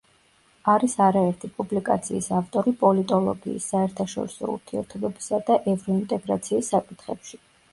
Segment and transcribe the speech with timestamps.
[0.71, 7.41] არის არაერთი პუბლიკაციის ავტორი პოლიტოლოგიის, საერთაშორისო ურთიერთობებისა და ევროინტეგრაციის საკითხებში.